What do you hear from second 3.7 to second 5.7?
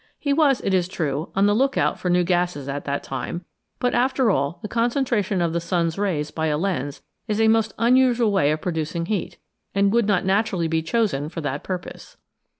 but, after all, the concentration of the